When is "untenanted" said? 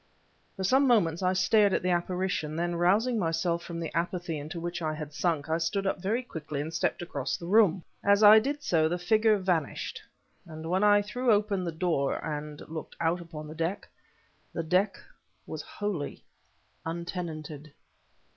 16.83-17.71